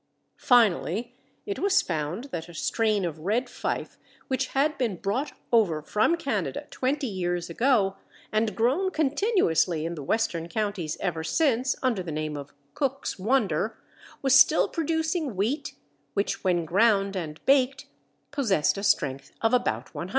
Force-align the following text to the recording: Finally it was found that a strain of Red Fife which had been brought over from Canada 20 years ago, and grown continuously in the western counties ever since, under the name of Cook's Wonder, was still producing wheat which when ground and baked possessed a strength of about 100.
Finally 0.37 1.13
it 1.45 1.59
was 1.59 1.83
found 1.83 2.23
that 2.31 2.49
a 2.49 2.55
strain 2.55 3.05
of 3.05 3.19
Red 3.19 3.47
Fife 3.47 3.99
which 4.29 4.47
had 4.47 4.75
been 4.79 4.95
brought 4.95 5.33
over 5.51 5.79
from 5.83 6.15
Canada 6.17 6.65
20 6.71 7.05
years 7.05 7.51
ago, 7.51 7.97
and 8.31 8.55
grown 8.55 8.89
continuously 8.89 9.85
in 9.85 9.93
the 9.93 10.01
western 10.01 10.49
counties 10.49 10.97
ever 11.01 11.23
since, 11.23 11.75
under 11.83 12.01
the 12.01 12.11
name 12.11 12.35
of 12.35 12.51
Cook's 12.73 13.19
Wonder, 13.19 13.77
was 14.23 14.33
still 14.33 14.67
producing 14.67 15.35
wheat 15.35 15.75
which 16.15 16.43
when 16.43 16.65
ground 16.65 17.15
and 17.15 17.39
baked 17.45 17.85
possessed 18.31 18.79
a 18.79 18.83
strength 18.83 19.31
of 19.39 19.53
about 19.53 19.93
100. 19.93 20.09